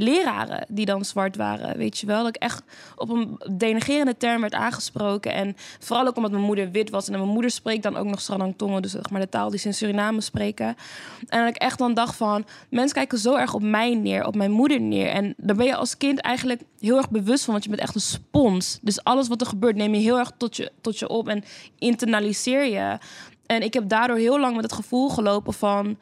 [0.03, 1.77] leraren die dan zwart waren.
[1.77, 2.19] Weet je wel?
[2.23, 2.63] Dat ik echt
[2.97, 5.33] op een denigerende term werd aangesproken.
[5.33, 7.09] En vooral ook omdat mijn moeder wit was.
[7.09, 9.59] En mijn moeder spreekt dan ook nog Sranang Tongen, dus zeg maar de taal die
[9.59, 10.77] ze in Suriname spreken.
[11.29, 14.35] En dat ik echt dan dacht van, mensen kijken zo erg op mij neer, op
[14.35, 15.09] mijn moeder neer.
[15.09, 17.95] En daar ben je als kind eigenlijk heel erg bewust van, want je bent echt
[17.95, 18.79] een spons.
[18.83, 21.45] Dus alles wat er gebeurt neem je heel erg tot je, tot je op en
[21.79, 22.99] internaliseer je.
[23.47, 25.99] En ik heb daardoor heel lang met het gevoel gelopen van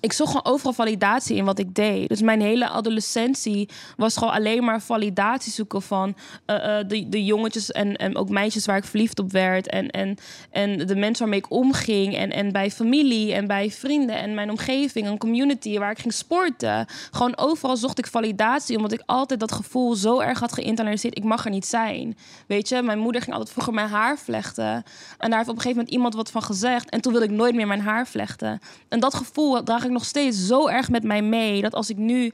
[0.00, 2.08] ik zocht gewoon overal validatie in wat ik deed.
[2.08, 7.24] Dus mijn hele adolescentie was gewoon alleen maar validatie zoeken van eh, eh, de, de
[7.24, 9.68] jongetjes en, en ook meisjes waar ik verliefd op werd.
[9.68, 10.16] En, en,
[10.50, 12.16] en de mensen waarmee ik omging.
[12.16, 16.12] En, en bij familie en bij vrienden en mijn omgeving, een community waar ik ging
[16.12, 16.86] sporten.
[17.10, 21.16] Gewoon overal zocht ik validatie, omdat ik altijd dat gevoel zo erg had geïnternaliseerd.
[21.16, 22.16] Ik mag er niet zijn.
[22.46, 24.84] Weet je, mijn moeder ging altijd vroeger mijn haar vlechten.
[25.18, 26.90] En daar heeft op een gegeven moment iemand wat van gezegd.
[26.90, 28.60] En toen wilde ik nooit meer mijn haar vlechten.
[28.88, 31.62] En dat gevoel draag ik nog steeds zo erg met mij mee.
[31.62, 32.32] Dat als ik nu.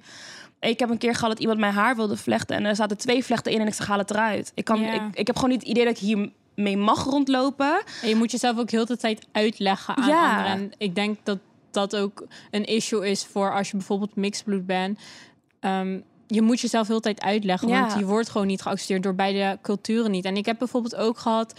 [0.60, 2.56] Ik heb een keer gehad dat iemand mijn haar wilde vlechten.
[2.56, 4.52] En er zaten twee vlechten in en ik zeg, haal het eruit.
[4.54, 7.82] Ik, kan, ik, ik heb gewoon niet het idee dat ik hier mee mag rondlopen.
[8.02, 10.30] En je moet jezelf ook heel de tijd uitleggen aan Ja.
[10.36, 10.52] anderen.
[10.52, 11.38] En ik denk dat
[11.70, 14.98] dat ook een issue is voor als je bijvoorbeeld mixbloed bent.
[15.60, 17.80] Ehm, je moet jezelf heel de tijd uitleggen, Ja.
[17.80, 20.24] want je wordt gewoon niet geaccepteerd door beide culturen niet.
[20.24, 21.54] En ik heb bijvoorbeeld ook gehad.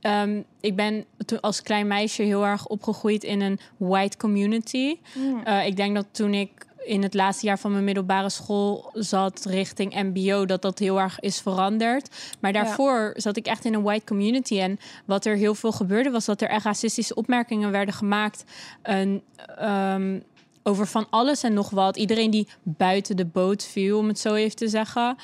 [0.00, 4.96] Ehm, ik ben toen als klein meisje heel erg opgegroeid in een white community.
[5.44, 9.44] Eh, ik denk dat toen ik in het laatste jaar van mijn middelbare school zat
[9.44, 12.34] richting MBO, dat dat heel erg is veranderd.
[12.40, 14.58] Maar daarvoor zat ik echt in een white community.
[14.60, 18.44] En wat er heel veel gebeurde, was dat er echt racistische opmerkingen werden gemaakt.
[18.82, 19.22] En,
[19.56, 20.20] ehm,
[20.62, 21.96] over van alles en nog wat.
[21.96, 25.16] Iedereen die buiten de boot viel, om het zo even te zeggen.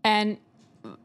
[0.00, 0.38] En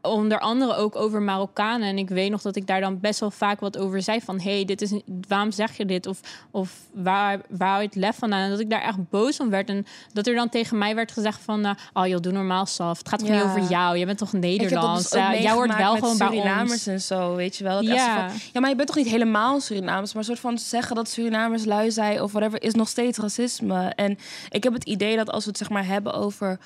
[0.02, 1.88] onder andere ook over Marokkanen.
[1.88, 4.20] En ik weet nog dat ik daar dan best wel vaak wat over zei.
[4.20, 4.92] Van, hey, dit is,
[5.28, 6.06] waarom zeg je dit?
[6.06, 8.40] Of, of waar, waar het lef vandaan?
[8.40, 9.68] En dat ik daar echt boos om werd.
[9.68, 11.64] En dat er dan tegen mij werd gezegd van...
[11.64, 12.98] eh, oh joh, doe normaal, Saf.
[12.98, 13.34] Het gaat toch Ja.
[13.34, 13.96] niet over jou?
[13.96, 15.10] Je bent toch Nederlands?
[15.10, 17.76] dus jij hoort wel gewoon bij Surinamers en zo, weet je wel.
[17.82, 18.28] Dat Ja.
[18.28, 21.08] van, ja, maar je bent toch niet helemaal Surinamers, maar een soort van zeggen dat
[21.08, 23.92] Surinamers lui zijn of whatever is nog steeds racisme.
[23.96, 24.18] En
[24.50, 26.58] ik heb het idee dat als we het zeg maar hebben over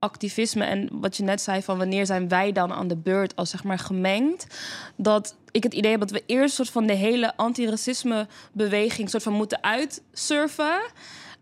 [0.00, 3.50] activisme en wat je net zei van wanneer zijn wij dan aan de beurt als
[3.50, 4.46] zeg maar gemengd,
[4.96, 9.22] dat ik het idee heb dat we eerst soort van de hele antiracisme beweging soort
[9.22, 10.80] van moeten uitsurfen.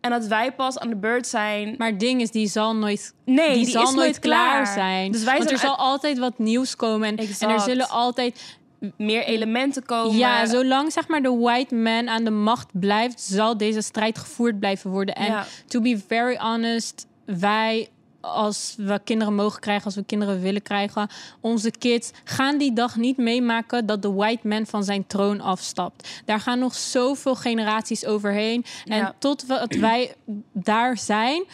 [0.01, 1.75] En dat wij pas aan de beurt zijn.
[1.79, 5.12] Maar het ding is, die zal nooit, nee, die, die, zal nooit klaar zijn.
[5.12, 7.16] Dus wij Want er zal altijd wat nieuws komen.
[7.16, 8.59] En, en er zullen altijd...
[8.97, 10.16] meer elementen komen.
[10.16, 13.21] Ja, zolang zeg maar de white man aan de macht blijft...
[13.21, 15.14] zal deze strijd gevoerd blijven worden.
[15.14, 15.47] En Ja.
[15.66, 17.88] to be very honest, wij...
[18.20, 21.09] Als we kinderen mogen krijgen, als we kinderen willen krijgen,
[21.40, 26.22] onze kids gaan die dag niet meemaken dat de white man van zijn troon afstapt.
[26.24, 28.64] Daar gaan nog zoveel generaties overheen.
[28.85, 29.14] En Ja.
[29.18, 30.14] tot we, het wij
[30.52, 31.44] daar zijn,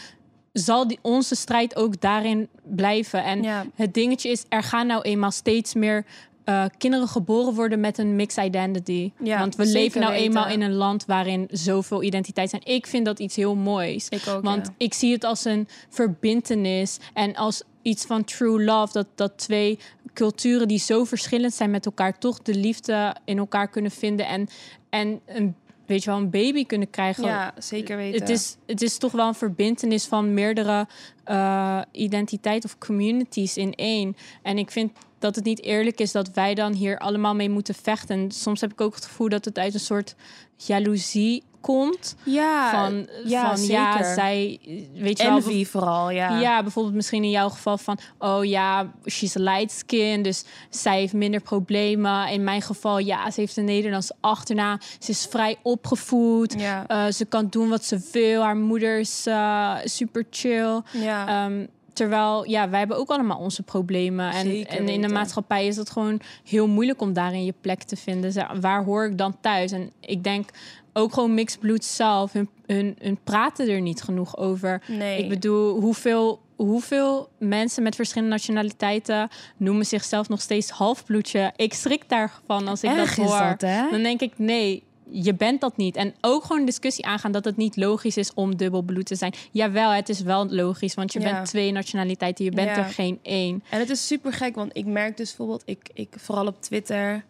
[0.53, 3.25] zal die, onze strijd ook daarin blijven.
[3.25, 3.65] En Ja.
[3.75, 6.05] het dingetje is, er gaan nou eenmaal steeds meer
[6.45, 9.13] eh, kinderen geboren worden met een mixed identity.
[9.23, 10.27] Ja, Want we leven nou weten.
[10.27, 12.63] eenmaal in een land waarin zoveel identiteit zijn.
[12.65, 14.09] Ik vind dat iets heel moois.
[14.09, 14.75] Ik ook, Want ja.
[14.77, 18.93] ik zie het als een verbintenis en als iets van true love.
[18.93, 19.79] Dat, dat twee
[20.15, 24.27] culturen die zo verschillend zijn met elkaar, toch de liefde in elkaar kunnen vinden.
[24.27, 24.49] En,
[24.91, 25.55] en een,
[25.87, 27.25] weet je wel, een baby kunnen krijgen.
[27.25, 28.21] Ja, zeker weten.
[28.21, 30.87] Het is, het is toch wel een verbintenis van meerdere
[31.27, 34.17] uh, identiteiten of communities in één.
[34.43, 37.75] En ik vind dat het niet eerlijk is dat wij dan hier allemaal mee moeten
[37.75, 38.19] vechten.
[38.19, 40.15] En soms heb ik ook het gevoel dat het uit een soort
[40.57, 42.15] jaloezie komt.
[42.23, 43.75] ja, Van ja, van, zeker.
[43.75, 44.59] ja, zij,
[44.95, 45.37] weet je wel.
[45.37, 46.41] Envy vooral, ja.
[46.41, 47.99] Ja, bijvoorbeeld misschien in jouw geval van...
[48.19, 52.29] oh ja, she's light skin, dus zij heeft minder problemen.
[52.29, 54.79] In mijn geval, ja, ze heeft een Nederlandse achternaam.
[54.99, 56.55] Ze is vrij opgevoed.
[56.59, 56.87] Ja.
[56.87, 58.43] Eh, ze kan doen wat ze wil.
[58.43, 60.81] Haar moeder is eh, super chill.
[60.93, 61.29] ja.
[61.29, 64.31] Ehm, terwijl, ja, wij hebben ook allemaal onze problemen.
[64.31, 67.83] En, Zeker en in de maatschappij is het gewoon heel moeilijk om daarin je plek
[67.83, 68.61] te vinden.
[68.61, 69.73] Waar hoor ik dan thuis?
[69.73, 70.51] En ik denk
[70.97, 72.33] ook gewoon mixed bloed zelf.
[72.33, 74.83] Hun, hun, hun praten er niet genoeg over.
[74.89, 75.23] nee.
[75.23, 81.53] Ik bedoel, hoeveel, hoeveel mensen met verschillende nationaliteiten noemen zichzelf nog steeds halfbloedje?
[81.57, 83.55] Ik schrik daarvan als ik Erg dat hoor.
[83.59, 83.91] dat?
[83.91, 85.97] Dan denk ik, nee, je bent dat niet.
[85.97, 89.35] En ook gewoon discussie aangaan dat het niet logisch is om dubbelbloed te zijn.
[89.51, 91.33] Jawel, het is wel logisch, want je Ja.
[91.33, 92.45] bent twee nationaliteiten.
[92.45, 92.77] Je bent Ja.
[92.77, 93.63] er geen één.
[93.71, 97.25] En het is super gek, want ik merk dus bijvoorbeeld, ik, ik vooral op Twitter,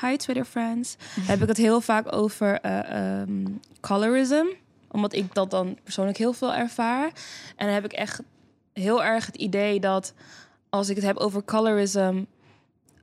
[0.00, 3.46] hi Twitter friends, heb ik het heel vaak over eh, ehm,
[3.80, 4.44] colorism.
[4.90, 7.04] Omdat ik dat dan persoonlijk heel veel ervaar.
[7.56, 8.22] En dan heb ik echt
[8.72, 10.14] heel erg het idee dat
[10.68, 12.22] als ik het heb over colorism,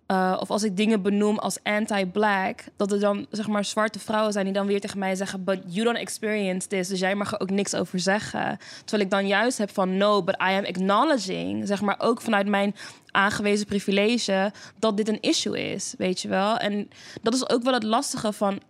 [0.06, 4.34] eh, of als ik dingen benoem als anti-black, dat er dan zeg maar zwarte vrouwen
[4.34, 7.32] zijn die dan weer tegen mij zeggen: But you don't experience this, dus jij mag
[7.32, 8.58] er ook niks over zeggen.
[8.80, 12.48] Terwijl ik dan juist heb van: No, but I am acknowledging, zeg maar ook vanuit
[12.48, 12.76] mijn
[13.12, 16.58] aangewezen privilege, dat dit een issue is, weet je wel.
[16.58, 16.90] En
[17.22, 18.62] dat is ook wel het lastige van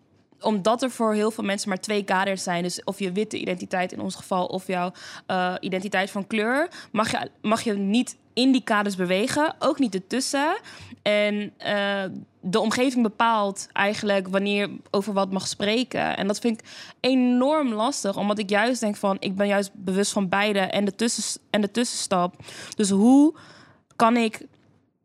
[0.43, 2.63] omdat er voor heel veel mensen maar twee kaders zijn.
[2.63, 4.91] Dus of je witte identiteit in ons geval of jouw
[5.25, 6.69] eh, identiteit van kleur.
[6.91, 9.55] Mag je, mag je niet in die kaders bewegen.
[9.59, 10.57] Ook niet ertussen.
[11.01, 12.03] En eh,
[12.41, 16.17] de omgeving bepaalt eigenlijk wanneer over wat mag spreken.
[16.17, 16.67] En dat vind ik
[16.99, 18.17] enorm lastig.
[18.17, 19.17] Omdat ik juist denk van...
[19.19, 22.35] Ik ben juist bewust van beide en de, tussen, en de tussenstap.
[22.75, 23.33] Dus hoe
[23.95, 24.45] kan ik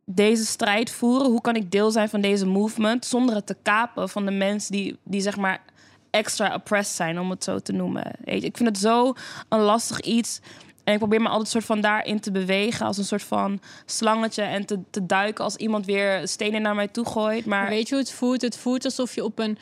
[0.05, 1.31] deze strijd voeren?
[1.31, 4.73] Hoe kan ik deel zijn van deze movement zonder het te kapen van de mensen
[4.73, 5.62] die, die zeg maar
[6.11, 8.12] extra oppressed zijn, om het zo te noemen?
[8.25, 9.12] Ik vind het zo
[9.49, 10.41] een lastig iets.
[10.88, 14.42] En ik probeer me altijd soort van daarin te bewegen als een soort van slangetje
[14.42, 17.46] en te, te duiken als iemand weer stenen naar mij toe gooit.
[17.46, 18.42] Maar Maar weet je hoe het voelt?
[18.42, 19.59] Het voelt alsof je op een,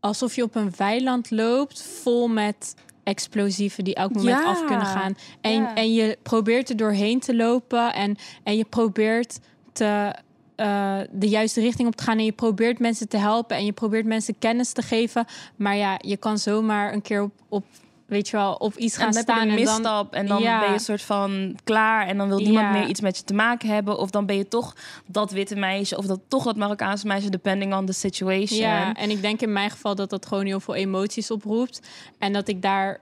[0.00, 4.44] alsof je op een weiland loopt vol met explosieven die elk moment Ja.
[4.44, 5.16] af kunnen gaan.
[5.40, 5.74] En, Ja.
[5.74, 9.38] en je probeert er doorheen te lopen en, en je probeert
[9.72, 10.14] te,
[10.56, 12.18] eh, de juiste richting op te gaan.
[12.18, 15.24] En je probeert mensen te helpen en je probeert mensen kennis te geven.
[15.56, 17.64] Maar ja, je kan zomaar een keer op, op
[18.08, 20.26] weet je wel, op iets gaan dan heb je staan een en dan misstap en
[20.26, 20.58] dan Ja.
[20.58, 22.72] ben je een soort van klaar en dan wil niemand Ja.
[22.72, 24.74] meer iets met je te maken hebben of dan ben je toch
[25.06, 28.60] dat witte meisje of dat toch dat Marokkaanse meisje depending on the situation.
[28.60, 31.80] Ja, en ik denk in mijn geval dat dat gewoon heel veel emoties oproept.
[32.18, 33.00] En dat ik daar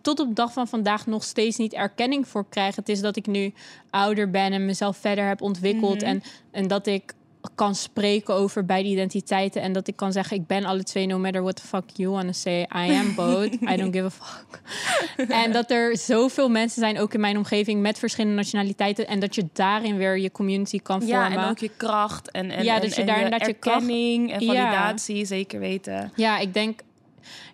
[0.00, 2.76] tot op de dag van vandaag nog steeds niet erkenning voor krijg.
[2.76, 3.52] Het is dat ik nu
[3.90, 5.96] ouder ben en mezelf verder heb ontwikkeld.
[5.96, 6.04] Mhm.
[6.04, 7.12] en, en dat ik
[7.54, 9.62] kan spreken over beide identiteiten.
[9.62, 12.10] En dat ik kan zeggen, ik ben alle twee, no matter what the fuck you
[12.10, 12.60] wanna say.
[12.60, 13.52] I am both.
[13.52, 14.60] I don't give a fuck.
[15.44, 19.06] en dat er zoveel mensen zijn, ook in mijn omgeving, met verschillende nationaliteiten.
[19.06, 21.44] En dat je daarin weer je community kan Ja, vormen.
[21.44, 23.76] en ook je kracht en, en, Ja, en, dat je en daarin dat je kracht-
[23.80, 24.46] erkenning en Ja.
[24.46, 26.12] validatie zeker weten.
[26.16, 26.80] Ja, ik denk,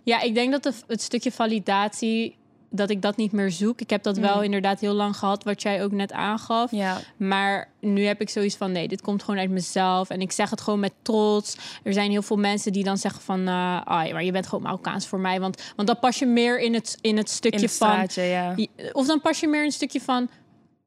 [0.02, 2.36] ja, ik denk dat de, het stukje validatie,
[2.76, 3.80] dat ik dat niet meer zoek.
[3.80, 4.42] Ik heb dat wel Mm.
[4.42, 6.70] inderdaad heel lang gehad, wat jij ook net aangaf.
[6.70, 10.10] Ja, Maar nu heb ik zoiets van, nee, dit komt gewoon uit mezelf.
[10.10, 11.56] En ik zeg het gewoon met trots.
[11.82, 13.38] Er zijn heel veel mensen die dan zeggen van...
[13.40, 15.40] ah, ja, maar je bent gewoon Marokkaans voor mij.
[15.40, 17.88] Want, want dan pas je meer in het, in het in stukje het van...
[17.88, 18.54] straatje, ja.
[18.92, 20.28] Of dan pas je meer in een stukje van...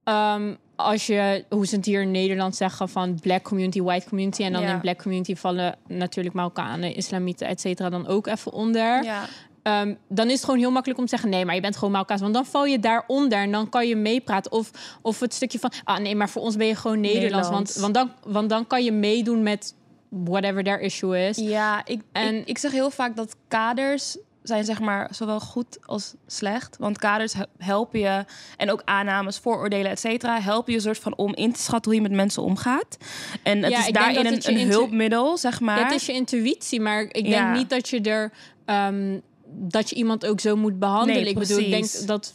[0.03, 4.43] ehm, als je, hoe ze het hier in Nederland zeggen, van black community, white community.
[4.43, 4.73] En dan Ja.
[4.73, 9.03] in black community vallen natuurlijk Marokkanen, islamieten, et cetera, dan ook even onder.
[9.03, 9.25] Ja,
[9.67, 11.91] ehm, dan is het gewoon heel makkelijk om te zeggen: nee, maar je bent gewoon
[11.91, 12.21] Marokkaans.
[12.21, 14.51] Want dan val je daaronder en dan kan je meepraten.
[14.51, 17.49] Of, of het stukje van: ah nee, maar voor ons ben je gewoon Nederlands.
[17.49, 17.77] Want, Nederlands.
[17.79, 19.73] want, dan, want dan kan je meedoen met
[20.09, 21.37] whatever their issue is.
[21.37, 25.77] Ja, ik, En- ik, ik zeg heel vaak dat kaders zijn zeg maar zowel goed
[25.85, 26.77] als slecht.
[26.79, 28.25] Want kaders he- helpen je,
[28.57, 32.01] en ook aannames, vooroordelen, et cetera, helpen je soort van om in te schatten hoe
[32.01, 32.97] je met mensen omgaat.
[33.43, 35.77] En het Ja, is daarin een, een hulpmiddel, zeg maar.
[35.77, 37.53] Ja, het is je intuïtie, maar ik denk Ja.
[37.53, 38.31] niet dat je er.
[38.65, 41.21] ehm, dat je iemand ook zo moet behandelen.
[41.21, 42.33] Nee, ik bedoel, ik denk dat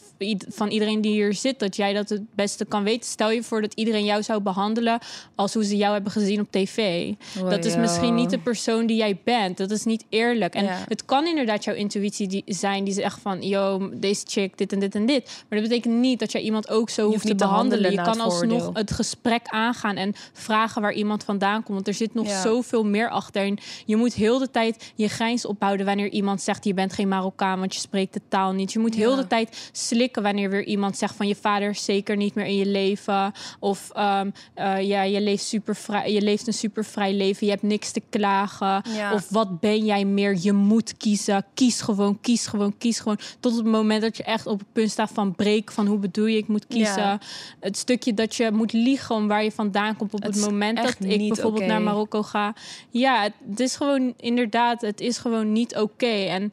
[0.49, 3.09] van iedereen die hier zit, dat jij dat het beste kan weten.
[3.09, 4.99] Stel je voor dat iedereen jou zou behandelen
[5.35, 7.11] als hoe ze jou hebben gezien op tv.
[7.49, 9.57] dat is misschien niet de persoon die jij bent.
[9.57, 10.53] Dat is niet eerlijk.
[10.55, 10.83] En Ja.
[10.87, 14.79] het kan inderdaad jouw intuïtie die, zijn die zegt van, yo, deze chick, dit en
[14.79, 15.43] dit en dit.
[15.49, 17.91] Maar dat betekent niet dat jij iemand ook zo hoeft hoeft te behandelen.
[17.91, 21.67] Je kan alsnog het gesprek aangaan en vragen waar iemand vandaan komt.
[21.73, 22.41] Want er zit nog Ja.
[22.41, 23.41] zoveel meer achter.
[23.45, 27.02] En je moet heel de tijd je grijns ophouden wanneer iemand zegt, je bent geen
[27.07, 28.73] Marokkaan, want je spreekt de taal niet.
[28.73, 32.15] Je moet heel de tijd slikken wanneer weer iemand zegt van je vader is zeker
[32.15, 33.31] niet meer in je leven.
[33.59, 37.51] Of ehm, eh, ja, je leeft, super vrij, je leeft een super vrij leven, je
[37.51, 38.83] hebt niks te klagen.
[38.95, 39.13] Ja.
[39.13, 40.37] Of wat ben jij meer?
[40.41, 41.45] Je moet kiezen.
[41.53, 43.19] Kies gewoon, kies gewoon, kies gewoon.
[43.39, 45.71] Tot het moment dat je echt op het punt staat van breek.
[45.71, 47.01] Van hoe bedoel je, ik moet kiezen.
[47.01, 47.19] Ja.
[47.59, 50.13] Het stukje dat je moet liegen om waar je vandaan komt.
[50.13, 52.53] Op Het moment dat ik bijvoorbeeld naar Marokko ga.
[52.89, 56.05] Ja, het, het is gewoon inderdaad, het is gewoon niet oké.
[56.05, 56.51] En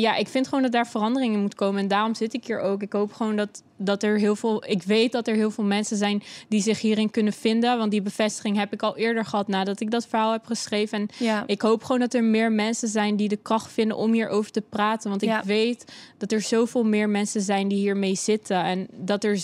[0.00, 1.80] ja, ik vind gewoon dat daar verandering in moet komen.
[1.80, 2.82] En daarom zit ik hier ook.
[2.82, 4.64] Ik hoop gewoon dat, dat er heel veel.
[4.66, 7.78] Ik weet dat er heel veel mensen zijn die zich hierin kunnen vinden.
[7.78, 10.98] Want die bevestiging heb ik al eerder gehad nadat ik dat verhaal heb geschreven.
[10.98, 11.42] En Ja.
[11.46, 14.60] ik hoop gewoon dat er meer mensen zijn die de kracht vinden om hierover te
[14.60, 15.10] praten.
[15.10, 15.42] Want ik Ja.
[15.44, 18.62] weet dat er zoveel meer mensen zijn die hiermee zitten.
[18.64, 19.40] En dat er.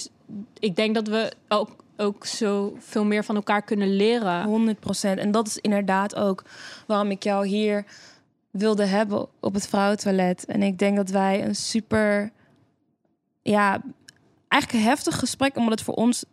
[0.59, 4.45] Ik denk dat we ook, ook zo veel meer van elkaar kunnen leren.
[4.45, 5.19] 100 procent.
[5.19, 6.43] En dat is inderdaad ook
[6.87, 7.85] waarom ik jou hier
[8.53, 10.45] wilde hebben op het vrouwentoilet.
[10.45, 12.31] En ik denk dat wij een super,
[13.43, 13.83] ja,
[14.49, 16.25] eigenlijk een heftig gesprek, omdat het voor ons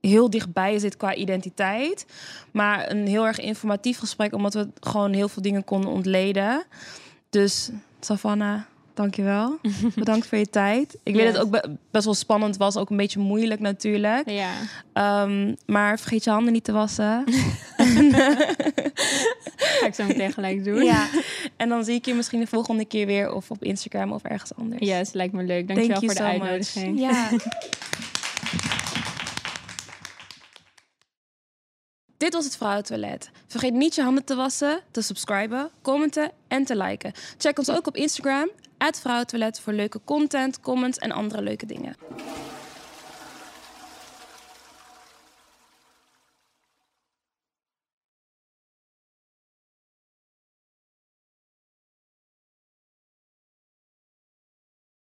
[0.00, 2.06] heel dichtbij zit qua identiteit.
[2.52, 6.64] Maar een heel erg informatief gesprek, omdat we gewoon heel veel dingen konden ontleden.
[7.30, 8.60] Dus, Savannah,
[8.94, 9.58] dankjewel.
[9.94, 10.96] Bedankt voor je tijd.
[11.02, 14.30] Ik weet dat het ook be- best wel spannend was, ook een beetje moeilijk natuurlijk.
[14.30, 14.52] Ja.
[14.92, 17.24] Ehm, maar vergeet je handen niet te wassen.
[19.80, 20.84] Ga ik zo meteen gelijk doen.
[20.84, 21.08] Ja.
[21.56, 24.54] En dan zie ik je misschien de volgende keer weer of op Instagram of ergens
[24.54, 24.88] anders.
[24.88, 25.66] Yes, lijkt me leuk.
[25.68, 26.42] Dankjewel Thank voor de so much.
[26.42, 27.00] uitnodiging.
[27.00, 27.28] Ja.
[32.16, 33.30] Dit was het Vrouwentoilet.
[33.46, 37.12] Vergeet niet je handen te wassen, te subscriben, commenten en te liken.
[37.38, 41.96] Check ons ook op Instagram, Vrouwentoilet, voor leuke content, comments en andere leuke dingen.